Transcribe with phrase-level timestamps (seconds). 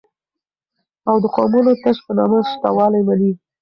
[1.09, 3.31] او دقومونو تش په نامه شته والى مني